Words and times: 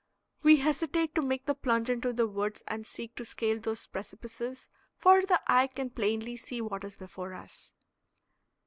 We 0.41 0.55
hesitate 0.55 1.13
to 1.13 1.21
make 1.21 1.45
the 1.45 1.53
plunge 1.53 1.87
into 1.87 2.11
the 2.11 2.25
woods 2.25 2.63
and 2.67 2.87
seek 2.87 3.13
to 3.17 3.23
scale 3.23 3.59
those 3.59 3.85
precipices, 3.85 4.67
for 4.97 5.21
the 5.21 5.39
eye 5.45 5.67
can 5.67 5.91
plainly 5.91 6.37
see 6.37 6.59
what 6.59 6.83
is 6.83 6.95
before 6.95 7.35
us. 7.35 7.75